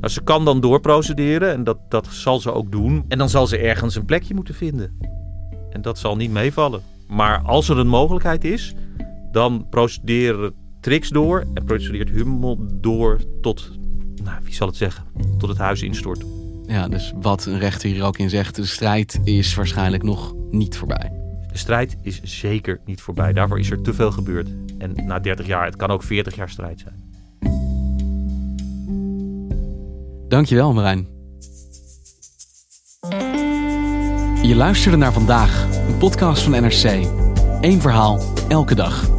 Nou, 0.00 0.08
ze 0.08 0.22
kan 0.22 0.44
dan 0.44 0.60
doorprocederen 0.60 1.52
en 1.52 1.64
dat, 1.64 1.78
dat 1.88 2.06
zal 2.06 2.40
ze 2.40 2.52
ook 2.52 2.72
doen. 2.72 3.04
En 3.08 3.18
dan 3.18 3.28
zal 3.28 3.46
ze 3.46 3.58
ergens 3.58 3.94
een 3.94 4.04
plekje 4.04 4.34
moeten 4.34 4.54
vinden. 4.54 4.98
En 5.70 5.82
dat 5.82 5.98
zal 5.98 6.16
niet 6.16 6.30
meevallen. 6.30 6.82
Maar 7.08 7.42
als 7.42 7.68
er 7.68 7.78
een 7.78 7.88
mogelijkheid 7.88 8.44
is, 8.44 8.74
dan 9.32 9.66
procederen 9.70 10.54
Trix 10.80 11.08
door 11.08 11.44
en 11.54 11.64
procedeert 11.64 12.10
Hummel 12.10 12.58
door 12.74 13.20
tot, 13.40 13.70
nou, 14.22 14.38
wie 14.42 14.54
zal 14.54 14.66
het 14.66 14.76
zeggen, 14.76 15.04
tot 15.38 15.48
het 15.48 15.58
huis 15.58 15.82
instort. 15.82 16.24
Ja, 16.66 16.88
dus 16.88 17.12
wat 17.16 17.44
een 17.44 17.58
rechter 17.58 17.90
hier 17.90 18.04
ook 18.04 18.18
in 18.18 18.30
zegt, 18.30 18.56
de 18.56 18.66
strijd 18.66 19.20
is 19.24 19.54
waarschijnlijk 19.54 20.02
nog 20.02 20.34
niet 20.50 20.76
voorbij. 20.76 21.12
De 21.52 21.58
strijd 21.58 21.96
is 22.02 22.20
zeker 22.22 22.80
niet 22.84 23.00
voorbij. 23.00 23.32
Daarvoor 23.32 23.58
is 23.58 23.70
er 23.70 23.82
te 23.82 23.94
veel 23.94 24.10
gebeurd. 24.10 24.48
En 24.78 24.94
na 25.06 25.18
30 25.18 25.46
jaar, 25.46 25.64
het 25.64 25.76
kan 25.76 25.90
ook 25.90 26.02
40 26.02 26.36
jaar 26.36 26.48
strijd 26.48 26.80
zijn. 26.80 27.10
Dankjewel, 30.28 30.72
Marijn. 30.72 31.06
Je 34.42 34.54
luisterde 34.54 34.96
naar 34.96 35.12
vandaag, 35.12 35.66
een 35.88 35.98
podcast 35.98 36.42
van 36.42 36.52
NRC. 36.52 37.06
Eén 37.60 37.80
verhaal, 37.80 38.20
elke 38.48 38.74
dag. 38.74 39.10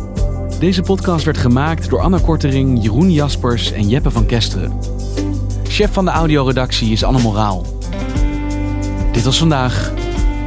Deze 0.60 0.82
podcast 0.82 1.26
werd 1.26 1.38
gemaakt 1.38 1.90
door 1.90 2.00
Anna 2.00 2.20
Kortering, 2.20 2.84
Jeroen 2.84 3.12
Jaspers 3.12 3.72
en 3.72 3.88
Jeppe 3.88 4.12
van 4.12 4.26
Kesteren. 4.26 4.80
Chef 5.74 5.94
van 5.94 6.06
de 6.06 6.12
audioredactie 6.12 6.92
is 6.92 7.04
Anne 7.04 7.22
Moraal. 7.22 7.66
Dit 9.12 9.24
was 9.24 9.38
vandaag, 9.38 9.94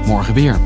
morgen 0.05 0.35
weer. 0.35 0.59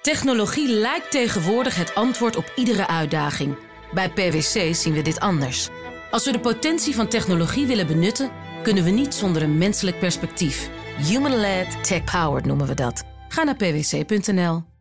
Technologie 0.00 0.68
lijkt 0.68 1.10
tegenwoordig 1.10 1.76
het 1.76 1.94
antwoord 1.94 2.36
op 2.36 2.52
iedere 2.56 2.86
uitdaging. 2.86 3.56
Bij 3.94 4.10
PwC 4.10 4.74
zien 4.74 4.92
we 4.92 5.02
dit 5.02 5.20
anders. 5.20 5.68
Als 6.10 6.24
we 6.24 6.32
de 6.32 6.40
potentie 6.40 6.94
van 6.94 7.08
technologie 7.08 7.66
willen 7.66 7.86
benutten, 7.86 8.30
kunnen 8.62 8.84
we 8.84 8.90
niet 8.90 9.14
zonder 9.14 9.42
een 9.42 9.58
menselijk 9.58 9.98
perspectief. 9.98 10.70
Human-led, 10.98 11.84
tech-powered 11.84 12.46
noemen 12.46 12.66
we 12.66 12.74
dat. 12.74 13.11
Ga 13.32 13.44
naar 13.44 13.56
pwc.nl. 13.56 14.71